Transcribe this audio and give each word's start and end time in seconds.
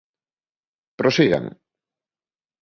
Prosigan. 1.01 1.45